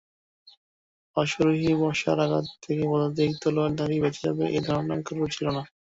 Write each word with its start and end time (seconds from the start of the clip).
অশ্বারোহীর 1.17 1.75
বর্শার 1.81 2.19
আঘাত 2.19 2.45
থেকে 2.63 2.83
পদাতিক 2.91 3.31
তলোয়ারধারী 3.41 3.95
বেঁচে 4.03 4.21
যাবে 4.27 4.43
এ 4.49 4.67
ধারণা 4.67 4.95
কারোর 5.05 5.29
ছিল 5.35 5.45
না। 5.49 5.63